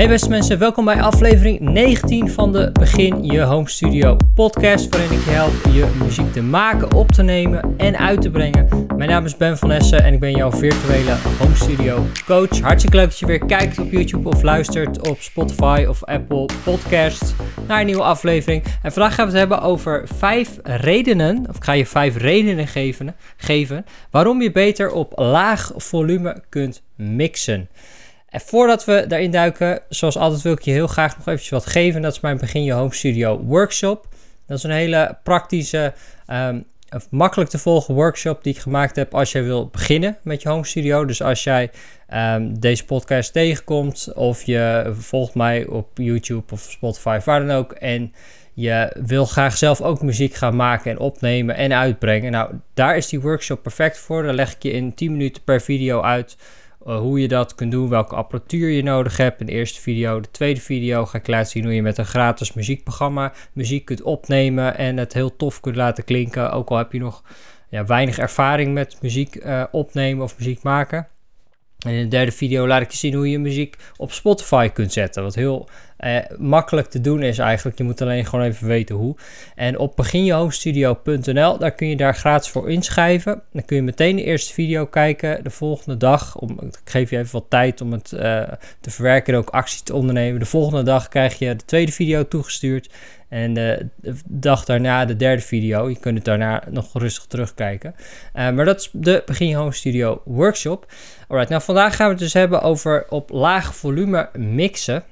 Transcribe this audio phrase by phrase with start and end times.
[0.00, 5.18] Hey beste mensen, welkom bij aflevering 19 van de Begin Je Home Studio podcast, waarin
[5.18, 8.86] ik je help je muziek te maken, op te nemen en uit te brengen.
[8.96, 12.60] Mijn naam is Ben van Essen en ik ben jouw virtuele home studio coach.
[12.60, 17.34] Hartstikke leuk dat je weer kijkt op YouTube of luistert op Spotify of Apple Podcasts
[17.68, 18.64] naar een nieuwe aflevering.
[18.82, 22.66] En vandaag gaan we het hebben over vijf redenen, of ik ga je vijf redenen
[22.66, 27.68] geven, geven waarom je beter op laag volume kunt mixen.
[28.30, 31.66] En voordat we daarin duiken, zoals altijd wil ik je heel graag nog eventjes wat
[31.66, 32.02] geven.
[32.02, 34.08] Dat is mijn Begin Je Home Studio workshop.
[34.46, 35.92] Dat is een hele praktische,
[36.26, 36.64] um,
[37.10, 40.64] makkelijk te volgen workshop die ik gemaakt heb als jij wil beginnen met je home
[40.64, 41.04] studio.
[41.04, 41.70] Dus als jij
[42.14, 47.72] um, deze podcast tegenkomt of je volgt mij op YouTube of Spotify, waar dan ook.
[47.72, 48.12] En
[48.52, 52.32] je wil graag zelf ook muziek gaan maken en opnemen en uitbrengen.
[52.32, 54.22] Nou, daar is die workshop perfect voor.
[54.22, 56.36] Daar leg ik je in 10 minuten per video uit
[56.86, 59.40] uh, hoe je dat kunt doen, welke apparatuur je nodig hebt.
[59.40, 62.06] In de eerste video, de tweede video ga ik laten zien hoe je met een
[62.06, 66.52] gratis muziekprogramma muziek kunt opnemen en het heel tof kunt laten klinken.
[66.52, 67.22] Ook al heb je nog
[67.68, 71.08] ja, weinig ervaring met muziek uh, opnemen of muziek maken.
[71.86, 74.92] En in de derde video laat ik je zien hoe je muziek op Spotify kunt
[74.92, 75.22] zetten.
[75.22, 77.78] Wat heel eh, makkelijk te doen is eigenlijk.
[77.78, 79.16] Je moet alleen gewoon even weten hoe.
[79.54, 83.42] En op beginjehomestudio.nl, daar kun je daar gratis voor inschrijven.
[83.52, 86.36] Dan kun je meteen de eerste video kijken de volgende dag.
[86.36, 88.20] Om, ik geef je even wat tijd om het uh,
[88.80, 90.40] te verwerken en ook actie te ondernemen.
[90.40, 92.90] De volgende dag krijg je de tweede video toegestuurd.
[93.30, 93.86] En de,
[94.28, 95.88] dag daarna de derde video.
[95.88, 97.94] Je kunt het daarna nog rustig terugkijken.
[97.96, 100.92] Uh, maar dat is de Begin Home Studio workshop.
[101.28, 105.04] Alright, nou vandaag gaan we het dus hebben over op laag volume mixen.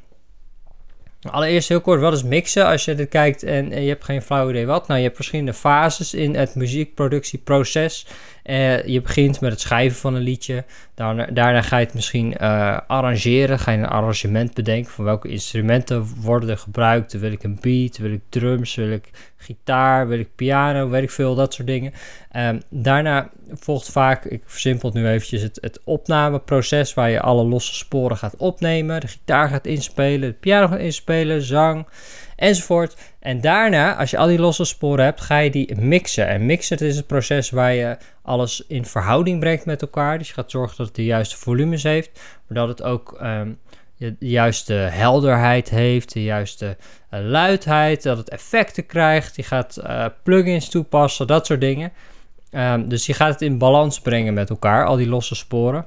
[1.22, 2.66] Allereerst heel kort, wat is mixen?
[2.66, 4.86] Als je dit kijkt en, je hebt geen flauw idee wat.
[4.86, 8.06] Nou, je hebt verschillende fases in het muziekproductieproces.
[8.48, 10.64] Uh, je begint met het schrijven van een liedje.
[10.94, 13.58] Daarna, daarna ga je het misschien uh, arrangeren.
[13.58, 17.12] Ga je een arrangement bedenken van welke instrumenten worden er gebruikt.
[17.12, 21.10] Wil ik een beat, wil ik drums, wil ik gitaar, wil ik piano, weet ik
[21.10, 21.92] veel, dat soort dingen.
[22.36, 27.44] Um, daarna volgt vaak, ik versimpel het nu eventjes, het, het opnameproces waar je alle
[27.44, 29.00] losse sporen gaat opnemen.
[29.00, 31.86] De gitaar gaat inspelen, de piano gaat inspelen, zang
[32.38, 32.96] enzovoort.
[33.18, 36.28] En daarna, als je al die losse sporen hebt, ga je die mixen.
[36.28, 40.18] En mixen is het proces waar je alles in verhouding brengt met elkaar.
[40.18, 43.58] Dus je gaat zorgen dat het de juiste volumes heeft, maar dat het ook um,
[43.96, 46.76] de juiste helderheid heeft, de juiste
[47.10, 49.36] uh, luidheid, dat het effecten krijgt.
[49.36, 51.92] Je gaat uh, plugins toepassen, dat soort dingen.
[52.50, 55.86] Um, dus je gaat het in balans brengen met elkaar, al die losse sporen.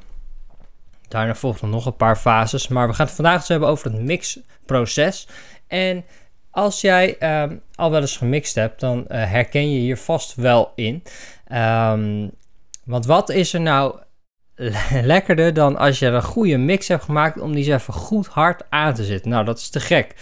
[1.07, 4.01] Daarna volgt nog een paar fases, maar we gaan het vandaag dus hebben over het
[4.01, 5.27] mixproces.
[5.67, 6.05] En
[6.51, 10.71] als jij um, al wel eens gemixt hebt, dan uh, herken je hier vast wel
[10.75, 11.03] in.
[11.51, 12.31] Um,
[12.85, 13.95] want wat is er nou
[15.11, 18.63] lekkerder dan als je een goede mix hebt gemaakt om die eens even goed hard
[18.69, 19.31] aan te zetten?
[19.31, 20.15] Nou, dat is te gek.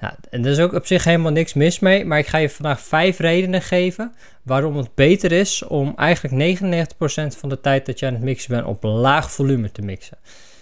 [0.00, 2.50] Nou, en er is ook op zich helemaal niks mis mee, maar ik ga je
[2.50, 7.98] vandaag vijf redenen geven waarom het beter is om eigenlijk 99% van de tijd dat
[7.98, 10.18] je aan het mixen bent op laag volume te mixen.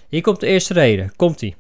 [0.09, 1.17] Hier komt de eerste reden.
[1.17, 1.57] Komt ie.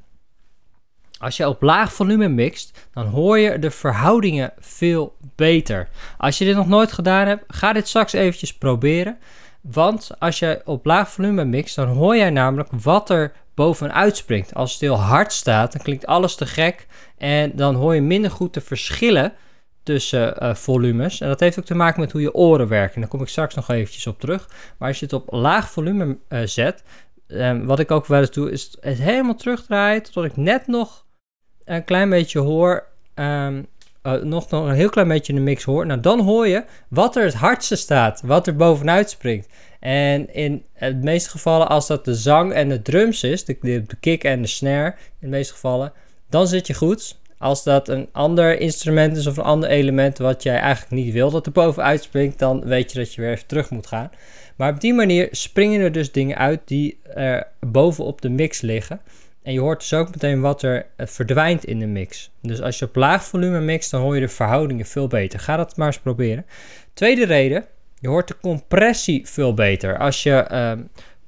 [1.25, 5.89] Als je op laag volume mixt, dan hoor je de verhoudingen veel beter.
[6.19, 9.19] Als je dit nog nooit gedaan hebt, ga dit straks eventjes proberen.
[9.61, 14.55] Want als je op laag volume mixt, dan hoor jij namelijk wat er bovenuit springt.
[14.55, 16.87] Als het heel hard staat, dan klinkt alles te gek.
[17.19, 19.33] En dan hoor je minder goed de verschillen
[19.83, 21.21] tussen uh, volumes.
[21.21, 23.01] En dat heeft ook te maken met hoe je oren werken.
[23.01, 24.49] Daar kom ik straks nog eventjes op terug.
[24.79, 26.83] Maar als je het op laag volume uh, zet,
[27.29, 31.05] um, wat ik ook wel eens doe, is het helemaal terugdraaien tot ik net nog
[31.64, 33.66] een klein beetje hoor, um,
[34.02, 37.25] uh, nog, een heel klein beetje de mix hoor, nou dan hoor je wat er
[37.25, 39.48] het hardste staat, wat er bovenuit springt.
[39.80, 44.25] En in de meeste gevallen, als dat de zang en de drums is, de kick
[44.25, 45.92] en de snare, in de meeste gevallen,
[46.28, 47.16] dan zit je goed.
[47.38, 51.31] Als dat een ander instrument is of een ander element wat jij eigenlijk niet wil
[51.31, 54.10] dat er bovenuit springt, dan weet je dat je weer even terug moet gaan.
[54.56, 59.00] Maar op die manier springen er dus dingen uit die er bovenop de mix liggen.
[59.44, 62.31] En je hoort dus ook meteen wat er eh, verdwijnt in de mix.
[62.43, 65.38] Dus als je op laag volume mixt, dan hoor je de verhoudingen veel beter.
[65.38, 66.46] Ga dat maar eens proberen.
[66.93, 67.64] Tweede reden,
[68.00, 69.99] je hoort de compressie veel beter.
[69.99, 70.73] Als je uh,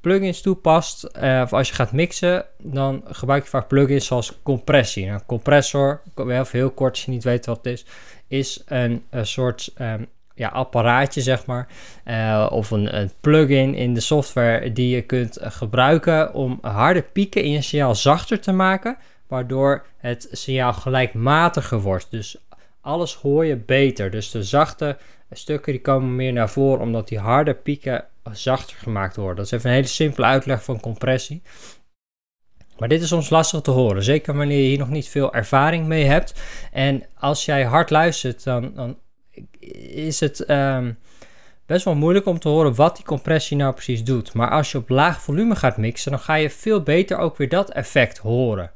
[0.01, 5.07] plugins toepast, uh, of als je gaat mixen, dan gebruik je vaak plugins zoals compressie.
[5.07, 7.85] Nou, compressor, even heel kort als je niet weet wat het is,
[8.29, 11.69] is een, een soort um, ja, apparaatje, zeg maar.
[12.05, 17.43] Uh, of een, een plugin in de software die je kunt gebruiken om harde pieken
[17.43, 18.97] in je signaal zachter te maken.
[19.27, 22.11] Waardoor het signaal gelijkmatiger wordt.
[22.11, 22.37] Dus
[22.81, 24.11] alles hoor je beter.
[24.11, 24.97] Dus de zachte
[25.31, 29.37] stukken die komen meer naar voren omdat die harde pieken zachter gemaakt worden.
[29.37, 31.43] Dat is even een hele simpele uitleg van compressie.
[32.79, 35.87] Maar dit is soms lastig te horen, zeker wanneer je hier nog niet veel ervaring
[35.87, 36.35] mee hebt.
[36.73, 38.99] En als jij hard luistert, dan, dan
[39.97, 40.93] is het ehm,
[41.67, 44.35] best wel moeilijk om te horen wat die compressie nou precies doet.
[44.35, 47.49] Maar als je op laag volume gaat mixen, dan ga je veel beter ook weer
[47.49, 48.71] dat effect horen.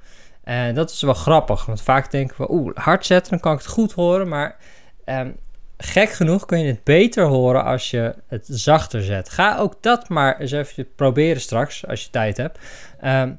[0.44, 3.58] En dat is wel grappig, want vaak denken we, oeh, hard zetten, dan kan ik
[3.58, 4.28] het goed horen.
[4.28, 4.56] Maar
[5.04, 5.36] um,
[5.76, 9.30] gek genoeg kun je het beter horen als je het zachter zet.
[9.30, 12.58] Ga ook dat maar eens even proberen straks, als je tijd hebt.
[13.04, 13.38] Um,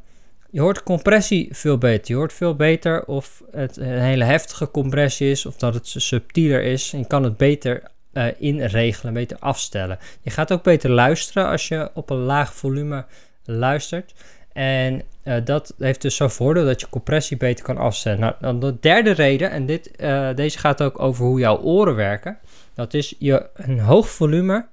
[0.51, 2.12] je hoort compressie veel beter.
[2.12, 6.63] Je hoort veel beter of het een hele heftige compressie is of dat het subtieler
[6.63, 6.92] is.
[6.92, 7.83] je kan het beter
[8.13, 10.00] uh, inregelen, beter afstellen.
[10.21, 13.06] Je gaat ook beter luisteren als je op een laag volume
[13.44, 14.13] luistert.
[14.53, 18.19] En uh, dat heeft dus zo'n voordeel dat je compressie beter kan afstellen.
[18.19, 21.95] Nou, dan de derde reden, en dit, uh, deze gaat ook over hoe jouw oren
[21.95, 22.38] werken.
[22.74, 24.68] Dat is je een hoog volume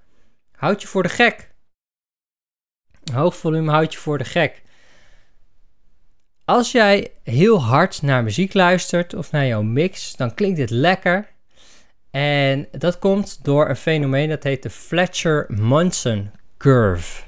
[0.52, 1.50] houdt je voor de gek.
[3.04, 4.62] Een hoog volume houdt je voor de gek.
[6.48, 11.28] Als jij heel hard naar muziek luistert of naar jouw mix, dan klinkt dit lekker.
[12.10, 17.22] En dat komt door een fenomeen dat heet de Fletcher-Munson curve.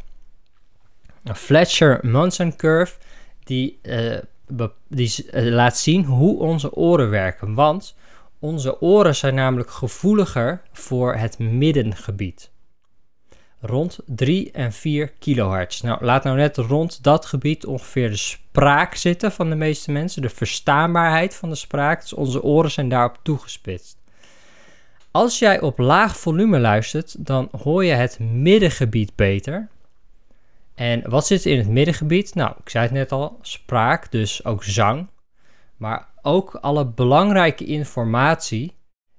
[1.24, 2.94] Een Fletcher-Munson curve
[3.44, 4.18] die, uh,
[4.88, 7.54] die uh, laat zien hoe onze oren werken.
[7.54, 7.96] Want
[8.38, 12.49] onze oren zijn namelijk gevoeliger voor het middengebied
[13.60, 15.80] rond 3 en 4 kilohertz.
[15.80, 20.22] Nou, laat nou net rond dat gebied ongeveer de spraak zitten van de meeste mensen,
[20.22, 22.00] de verstaanbaarheid van de spraak.
[22.00, 23.98] Dus onze oren zijn daarop toegespitst.
[25.10, 29.68] Als jij op laag volume luistert, dan hoor je het middengebied beter.
[30.74, 32.34] En wat zit in het middengebied?
[32.34, 35.06] Nou, ik zei het net al, spraak, dus ook zang.
[35.76, 38.74] Maar ook alle belangrijke informatie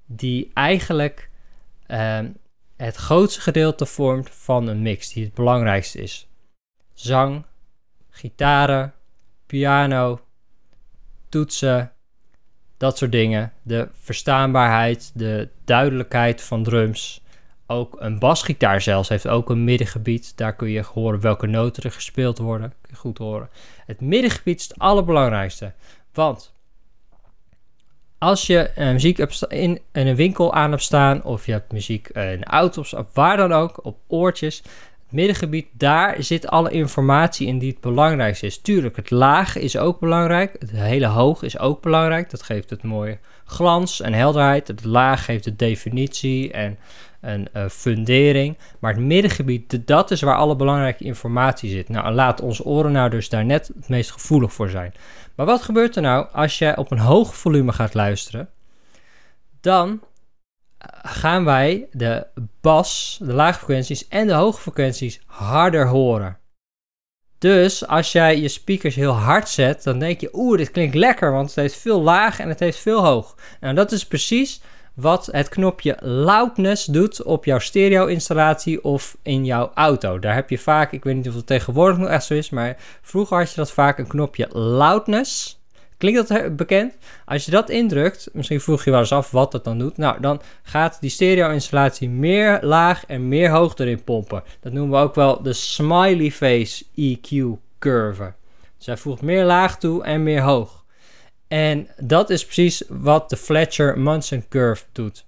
[0.05, 1.29] die eigenlijk
[1.87, 2.19] uh,
[2.85, 6.27] het grootste gedeelte vormt van een mix, die het belangrijkste is.
[6.93, 7.45] Zang,
[8.09, 8.93] gitaren,
[9.45, 10.19] piano,
[11.29, 11.91] toetsen,
[12.77, 13.53] dat soort dingen.
[13.61, 17.23] De verstaanbaarheid, de duidelijkheid van drums.
[17.67, 20.37] Ook een basgitaar zelfs heeft ook een middengebied.
[20.37, 22.73] Daar kun je horen welke noten er gespeeld worden.
[22.81, 23.49] Kun je goed horen.
[23.85, 25.73] Het middengebied is het allerbelangrijkste.
[26.13, 26.53] Want
[28.21, 32.09] als je uh, muziek in, in, een winkel aan hebt staan, of je hebt muziek
[32.13, 37.47] uh, in auto's, of waar dan ook, op oortjes, het middengebied, daar zit alle informatie
[37.47, 38.61] in die het belangrijkste is.
[38.61, 42.83] Tuurlijk, het laag is ook belangrijk, het hele hoog is ook belangrijk, dat geeft het
[42.83, 44.67] mooie glans en helderheid.
[44.67, 46.77] Het laag geeft de definitie en
[47.21, 48.57] een uh, fundering.
[48.79, 51.89] Maar het middengebied, dat is waar alle belangrijke informatie zit.
[51.89, 54.93] Nou, laat onze oren nou dus daar net het meest gevoelig voor zijn.
[55.35, 58.49] Maar wat gebeurt er nou als je op een hoog volume gaat luisteren?
[59.61, 60.01] Dan
[60.77, 62.27] eh, gaan wij de
[62.61, 66.39] bas, de lage frequenties en de hoge frequenties harder horen.
[67.37, 71.31] Dus als jij je speakers heel hard zet, dan denk je, oeh, dit klinkt lekker,
[71.31, 73.35] want het heeft veel laag en het heeft veel hoog.
[73.59, 74.61] Nou, dat is precies
[74.93, 80.19] wat het knopje loudness doet op jouw stereo-installatie of in jouw auto.
[80.19, 82.77] Daar heb je vaak, ik weet niet of het tegenwoordig nog echt zo is, maar
[83.01, 85.59] vroeger had je dat vaak een knopje loudness.
[85.97, 86.97] Klinkt dat bekend?
[87.25, 89.97] Als je dat indrukt, misschien vroeg je wel eens af wat dat dan doet.
[89.97, 94.43] Nou, dan gaat die stereo-installatie meer laag en meer hoog erin pompen.
[94.59, 98.33] Dat noemen we ook wel de smiley face EQ curve.
[98.77, 100.80] Dus hij voegt meer laag toe en meer hoog.
[101.51, 105.25] En dat is precies wat de Fletcher-Munson curve doet.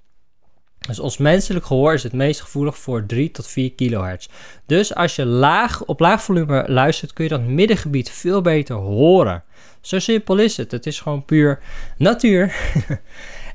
[0.88, 4.28] Dus ons menselijk gehoor is het meest gevoelig voor 3 tot 4 kilohertz.
[4.66, 9.44] Dus als je laag, op laag volume luistert, kun je dat middengebied veel beter horen.
[9.82, 10.72] Zo simpel is het.
[10.72, 11.60] Het is gewoon puur
[11.98, 12.56] natuur.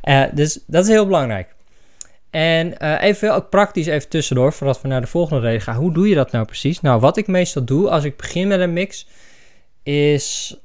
[0.04, 1.54] uh, dus dat is heel belangrijk.
[2.30, 5.76] En uh, even ook praktisch even tussendoor, voordat we naar de volgende reden gaan.
[5.76, 6.80] Hoe doe je dat nou precies?
[6.80, 9.06] Nou, wat ik meestal doe als ik begin met een mix,
[9.82, 10.56] is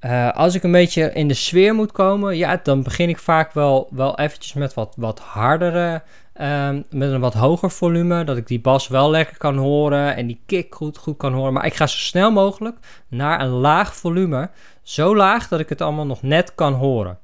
[0.00, 3.52] uh, als ik een beetje in de sfeer moet komen, ja, dan begin ik vaak
[3.52, 6.02] wel, wel eventjes met wat, wat hardere,
[6.40, 10.26] um, met een wat hoger volume, dat ik die bas wel lekker kan horen en
[10.26, 11.52] die kick goed, goed kan horen.
[11.52, 12.76] Maar ik ga zo snel mogelijk
[13.08, 14.50] naar een laag volume,
[14.82, 17.18] zo laag dat ik het allemaal nog net kan horen.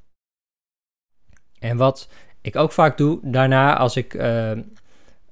[1.59, 2.09] En wat
[2.41, 4.51] ik ook vaak doe, daarna als ik uh,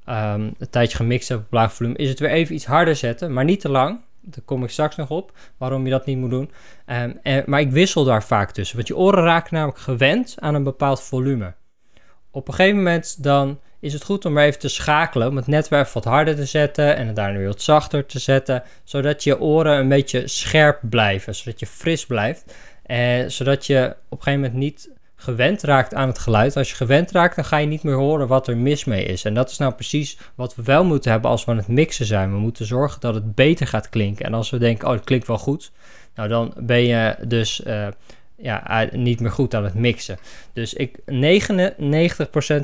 [0.04, 3.44] een tijdje gemixt heb op laag volume, is het weer even iets harder zetten, maar
[3.44, 4.00] niet te lang.
[4.24, 6.50] Daar kom ik straks nog op, waarom je dat niet moet doen.
[6.86, 10.62] Um, maar ik wissel daar vaak tussen, want je oren raken namelijk gewend aan een
[10.62, 11.54] bepaald volume.
[12.30, 15.88] Op een gegeven moment dan is het goed om even te schakelen, om het netwerk
[15.88, 19.78] wat harder te zetten en het daarna weer wat zachter te zetten, zodat je oren
[19.78, 22.54] een beetje scherp blijven, zodat je fris blijft.
[22.82, 24.90] En zodat je op een gegeven moment niet
[25.24, 26.56] gewend raakt aan het geluid.
[26.56, 29.24] Als je gewend raakt, dan ga je niet meer horen wat er mis mee is.
[29.24, 32.06] En dat is nou precies wat we wel moeten hebben als we aan het mixen
[32.06, 32.32] zijn.
[32.32, 34.24] We moeten zorgen dat het beter gaat klinken.
[34.24, 35.72] En als we denken, oh, het klinkt wel goed,
[36.14, 37.86] nou dan ben je dus uh,
[38.36, 40.18] ja, niet meer goed aan het mixen.
[40.52, 41.00] Dus ik 99%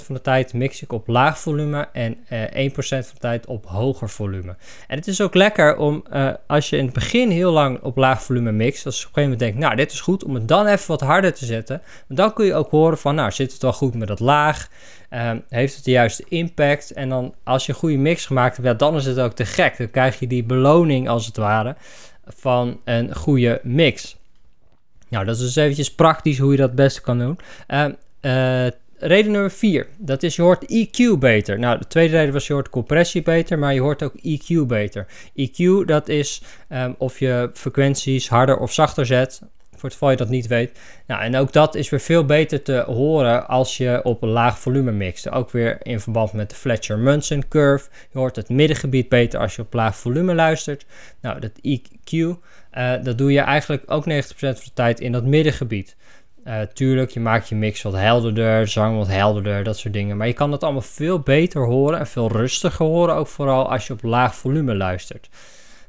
[0.02, 3.66] van de tijd mix ik op laag volume en eh, 1% van de tijd op
[3.66, 4.56] hoger volume.
[4.86, 7.96] En het is ook lekker om uh, als je in het begin heel lang op
[7.96, 10.34] laag volume mixt, als je op een gegeven moment denkt, nou dit is goed, om
[10.34, 11.82] het dan even wat harder te zetten.
[12.08, 14.68] Dan kun je ook horen van, nou zit het wel goed met dat laag,
[15.10, 16.90] uh, heeft het de juiste impact.
[16.90, 19.78] En dan als je een goede mix gemaakt hebt, dan is het ook te gek.
[19.78, 21.76] Dan krijg je die beloning als het ware
[22.24, 24.19] van een goede mix.
[25.10, 27.38] Nou, dat is dus eventjes praktisch hoe je dat het beste kan doen.
[28.20, 28.66] Uh,
[28.98, 31.58] reden nummer 4, dat is je hoort EQ beter.
[31.58, 35.06] Nou, de tweede reden was je hoort compressie beter, maar je hoort ook EQ beter.
[35.36, 39.40] EQ, dat is um, of je frequenties harder of zachter zet,
[39.70, 40.78] voor het geval je dat niet weet.
[41.06, 44.58] Nou, en ook dat is weer veel beter te horen als je op een laag
[44.58, 45.30] volume mixt.
[45.30, 47.88] Ook weer in verband met de Fletcher-Munson curve.
[48.12, 50.86] Je hoort het middengebied beter als je op laag volume luistert.
[51.20, 52.38] Nou, dat EQ,
[52.74, 55.96] uh, dat doe je eigenlijk ook 90% van de tijd in dat middengebied.
[56.44, 60.16] Uh, tuurlijk, je maakt je mix wat helderder, zang wat helderder, dat soort dingen.
[60.16, 63.86] Maar je kan dat allemaal veel beter horen en veel rustiger horen, ook vooral als
[63.86, 65.28] je op laag volume luistert.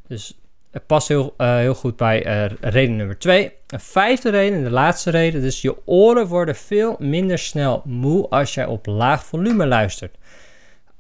[0.08, 0.40] Dus
[0.72, 2.22] het past heel, uh, heel goed bij
[2.62, 3.52] reden nummer 2.
[3.68, 8.54] Een vijfde reden, de laatste reden, dus je oren worden veel minder snel moe als
[8.54, 10.18] jij op laag volume luistert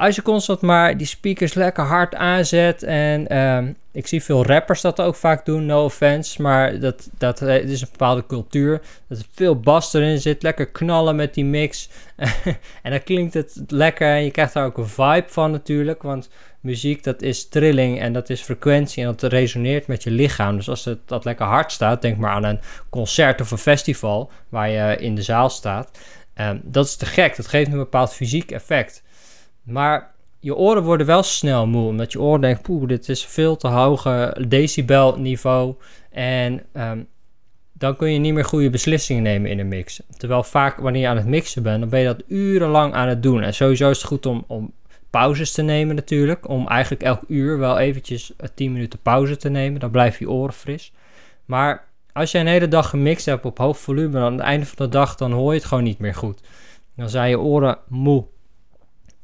[0.01, 2.83] als je constant maar die speakers lekker hard aanzet.
[2.83, 6.41] En ehm, ik zie veel rappers dat ook vaak doen, no offense.
[6.41, 8.81] Maar dat, dat het is een bepaalde cultuur.
[9.07, 10.43] Dat er veel bas erin zit.
[10.43, 11.89] Lekker knallen met die mix.
[12.83, 14.07] en dan klinkt het lekker.
[14.07, 16.01] En je krijgt daar ook een vibe van natuurlijk.
[16.01, 16.29] Want
[16.59, 19.03] muziek dat is trilling en dat is frequentie.
[19.03, 20.55] En dat resoneert met je lichaam.
[20.55, 22.01] Dus als het, dat lekker hard staat.
[22.01, 24.31] Denk maar aan een concert of een festival.
[24.49, 25.99] Waar je in de zaal staat.
[26.35, 27.35] Um, dat is te gek.
[27.35, 29.03] Dat geeft een bepaald fysiek effect.
[29.63, 33.55] Maar je oren worden wel snel moe, omdat je oren denkt, poeh, dit is veel
[33.55, 35.75] te hoge decibelniveau.
[36.09, 37.07] En um,
[37.73, 40.01] dan kun je niet meer goede beslissingen nemen in een mix.
[40.17, 43.23] Terwijl vaak wanneer je aan het mixen bent, dan ben je dat urenlang aan het
[43.23, 43.41] doen.
[43.41, 44.73] En sowieso is het goed om, om
[45.09, 46.49] pauzes te nemen natuurlijk.
[46.49, 49.79] Om eigenlijk elk uur wel eventjes 10 minuten pauze te nemen.
[49.79, 50.93] Dan blijven je oren fris.
[51.45, 54.65] Maar als je een hele dag gemixt hebt op hoog volume, dan aan het einde
[54.65, 56.41] van de dag, dan hoor je het gewoon niet meer goed.
[56.95, 58.25] Dan zijn je oren moe.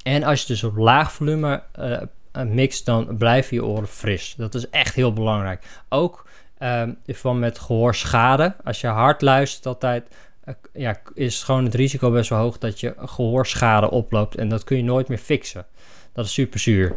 [0.08, 4.34] En als je dus op laag volume uh, mixt, dan blijven je oren fris.
[4.36, 5.82] Dat is echt heel belangrijk.
[5.88, 6.26] Ook
[6.58, 8.54] uh, van met gehoorschade.
[8.64, 10.08] Als je hard luistert altijd,
[10.44, 14.34] uh, ja, is gewoon het risico best wel hoog dat je gehoorschade oploopt.
[14.34, 15.66] En dat kun je nooit meer fixen.
[16.12, 16.96] Dat is super zuur.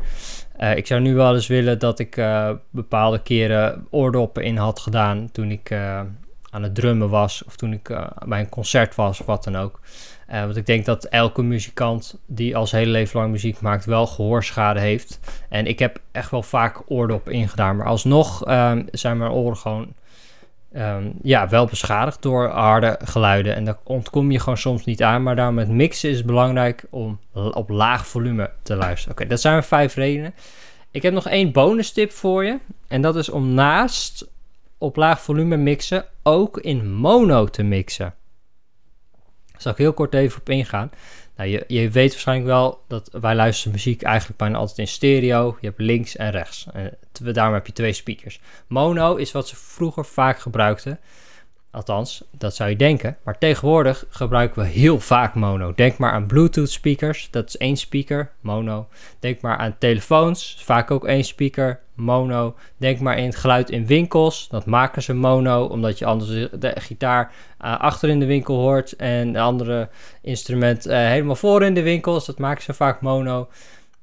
[0.75, 2.22] Ik zou nu wel eens willen dat ik
[2.70, 5.72] bepaalde keren oordoppen in had gedaan toen ik
[6.51, 9.80] aan het drummen was of toen ik bij een concert was of wat dan ook.
[10.31, 14.07] Uh, want ik denk dat elke muzikant die als hele leven lang muziek maakt wel
[14.07, 15.19] gehoorschade heeft.
[15.50, 17.75] En ik heb echt wel vaak oordoppen ingedaan.
[17.75, 19.93] Maar alsnog um, zijn mijn oren gewoon
[20.75, 23.55] um, ja, wel beschadigd door harde geluiden.
[23.55, 25.23] En daar ontkom je gewoon soms niet aan.
[25.23, 29.17] Maar daarom met mixen is het belangrijk om op laag volume te luisteren.
[29.17, 30.33] Oké, dat zijn mijn vijf redenen.
[30.91, 32.57] Ik heb nog één bonus tip voor je.
[32.88, 34.27] En dat is om naast
[34.77, 38.13] op laag volume mixen ook in mono te mixen.
[39.62, 40.91] Zal ik heel kort even op ingaan.
[41.36, 45.58] Nou, je, je weet waarschijnlijk wel dat wij luisteren muziek eigenlijk bijna altijd in stereo.
[45.60, 46.68] Je hebt links en rechts.
[46.74, 48.39] En daarom heb je twee speakers.
[48.68, 51.00] Mono is wat ze vroeger vaak gebruikten.
[51.72, 53.18] Althans, dat zou je denken.
[53.24, 55.74] Maar tegenwoordig gebruiken we heel vaak mono.
[55.75, 58.88] Denk maar aan Bluetooth speakers, dat is één speaker, mono.
[59.20, 62.56] Denk maar aan telefoons, vaak ook één speaker, mono.
[62.78, 66.74] Denk maar in het geluid in winkels, dat maken ze mono, omdat je anders de
[66.75, 69.90] gitaar uh, achter in de winkel hoort en de andere
[70.22, 72.25] instrument uh, helemaal voor in de winkels.
[72.25, 73.48] Dat maken ze vaak mono.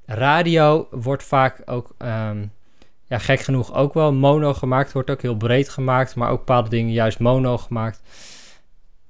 [0.05, 2.51] Radio wordt vaak ook um,
[3.09, 4.91] ja, gek genoeg ook wel mono gemaakt.
[4.91, 8.01] Wordt ook heel breed gemaakt, maar ook bepaalde dingen juist mono gemaakt.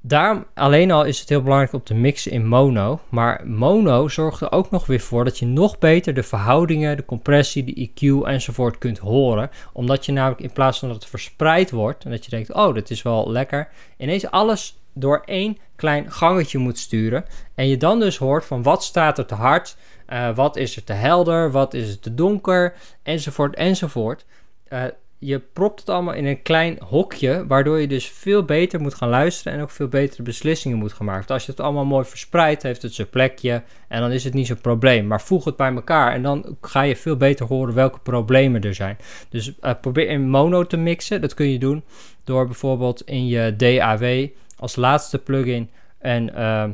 [0.01, 2.99] Daarom alleen al is het heel belangrijk om te mixen in mono.
[3.09, 7.05] Maar mono zorgt er ook nog weer voor dat je nog beter de verhoudingen, de
[7.05, 9.49] compressie, de EQ enzovoort kunt horen.
[9.73, 12.73] Omdat je namelijk in plaats van dat het verspreid wordt en dat je denkt, oh,
[12.73, 17.25] dit is wel lekker, ineens alles door één klein gangetje moet sturen.
[17.55, 19.77] En je dan dus hoort van wat staat er te hard,
[20.09, 22.73] uh, wat is er te helder, wat is er te donker,
[23.03, 24.25] enzovoort, enzovoort.
[24.69, 24.83] Uh,
[25.19, 29.09] je propt het allemaal in een klein hokje, waardoor je dus veel beter moet gaan
[29.09, 31.33] luisteren en ook veel betere beslissingen moet gaan maken.
[31.33, 34.47] Als je het allemaal mooi verspreidt, heeft het zijn plekje en dan is het niet
[34.47, 35.07] zo'n probleem.
[35.07, 38.75] Maar voeg het bij elkaar en dan ga je veel beter horen welke problemen er
[38.75, 38.97] zijn.
[39.29, 41.21] Dus uh, probeer in mono te mixen.
[41.21, 41.83] Dat kun je doen
[42.23, 46.71] door bijvoorbeeld in je DAW als laatste plugin en ehm,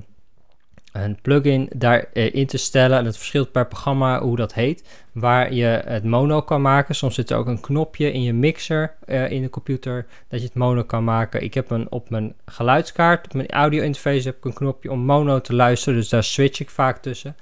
[1.04, 2.98] een plugin daarin eh, te stellen.
[2.98, 4.84] En het verschilt per programma hoe dat heet.
[5.12, 6.96] Waar je het mono kan maken.
[6.96, 10.06] Soms zit er ook een knopje in je mixer uh, in de computer.
[10.28, 11.44] Dat je het mono kan maken.
[11.44, 15.00] Ik heb een op mijn geluidskaart, op mijn audio interface heb ik een knopje om
[15.00, 16.00] mono te luisteren.
[16.00, 17.36] Dus daar switch ik vaak tussen.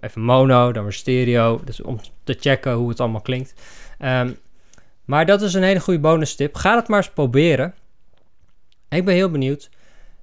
[0.00, 1.60] Even mono, dan weer stereo.
[1.64, 3.54] Dus om te checken hoe het allemaal klinkt.
[4.04, 4.36] Um,
[5.04, 6.54] maar dat is een hele goede bonus tip.
[6.54, 7.74] Ga het maar eens proberen.
[8.88, 9.70] Ik ben heel benieuwd.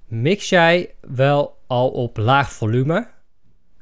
[0.06, 3.06] Mix jij wel al op laag volume?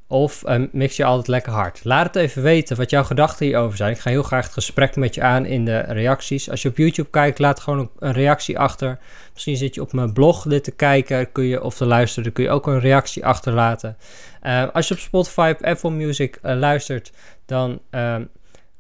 [0.07, 1.85] Of uh, mix je altijd lekker hard?
[1.85, 3.93] Laat het even weten wat jouw gedachten hierover zijn.
[3.93, 6.51] Ik ga heel graag het gesprek met je aan in de reacties.
[6.51, 8.99] Als je op YouTube kijkt, laat gewoon een, reactie achter.
[9.33, 12.25] Misschien zit je op mijn blog dit te kijken kun je, of te luisteren.
[12.25, 13.97] Dan kun je ook een reactie achterlaten.
[14.43, 17.13] Uh, als je op Spotify of Apple Music uh, luistert,
[17.47, 18.25] dan ehm,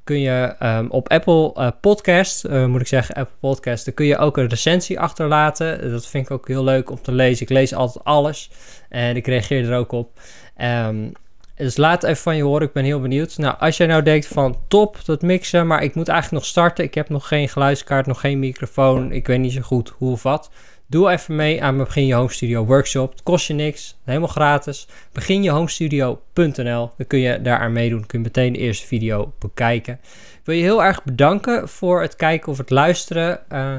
[0.04, 4.06] kun je um, op Apple uh, Podcast, uh, moet ik zeggen, Apple Podcast, dan kun
[4.06, 5.90] je ook een recensie achterlaten.
[5.90, 7.42] Dat vind ik ook heel leuk om te lezen.
[7.42, 8.50] Ik lees altijd alles
[8.88, 10.20] en ik reageer er ook op.
[10.62, 11.12] Um,
[11.54, 13.38] dus laat even van je horen, ik ben heel benieuwd.
[13.38, 16.84] Nou, als jij nou denkt van top, dat mixen, maar ik moet eigenlijk nog starten.
[16.84, 19.12] Ik heb nog geen geluidskaart, nog geen microfoon.
[19.12, 20.50] Ik weet niet zo goed hoe of wat.
[20.92, 23.12] Doe even mee aan Begin Je Home Studio workshop.
[23.12, 24.86] Het kost je niks, helemaal gratis.
[25.12, 26.90] Beginjehomestudio.nl.
[26.96, 28.06] Dan kun je daar aan meedoen.
[28.06, 30.00] kun je meteen de eerste video bekijken.
[30.02, 33.40] Ik wil je heel erg bedanken voor het kijken of het luisteren.
[33.52, 33.76] Uh,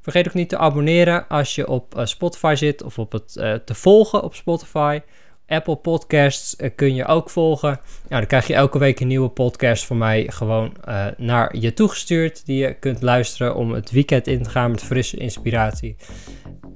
[0.00, 3.54] vergeet ook niet te abonneren als je op uh, Spotify zit of op het uh,
[3.54, 5.00] te volgen op Spotify.
[5.46, 7.80] Apple Podcasts kun je ook volgen.
[8.08, 10.76] Nou, dan krijg je elke week een nieuwe podcast van mij gewoon
[11.16, 12.46] naar je toegestuurd.
[12.46, 15.96] Die je kunt luisteren om het weekend in te gaan met frisse inspiratie.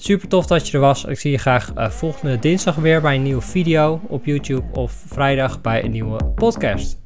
[0.03, 1.05] Super tof dat je er was.
[1.05, 4.63] Ik zie je graag uh, volgende dinsdag weer bij een nieuwe video op YouTube.
[4.73, 6.99] Of vrijdag bij een nieuwe podcast.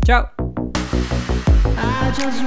[0.00, 0.28] Ciao!
[1.76, 2.42] I just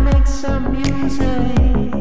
[0.00, 1.99] make some music.